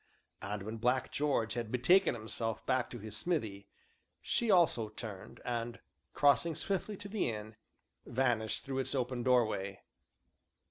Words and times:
And, 0.41 0.63
when 0.63 0.77
Black 0.77 1.11
George 1.11 1.53
had 1.53 1.71
betaken 1.71 2.15
himself 2.15 2.65
back 2.65 2.89
to 2.89 2.97
his 2.97 3.15
smithy, 3.15 3.67
she 4.19 4.49
also 4.49 4.89
turned, 4.89 5.41
and, 5.45 5.79
crossing 6.11 6.55
swiftly 6.55 6.97
to 6.97 7.07
the 7.07 7.29
inn, 7.29 7.55
vanished 8.07 8.65
through 8.65 8.79
its 8.79 8.95
open 8.95 9.21
doorway. 9.21 9.83